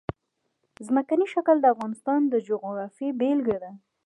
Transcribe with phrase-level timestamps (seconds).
[0.87, 3.71] ځمکنی شکل د افغانستان د جغرافیې بېلګه ده.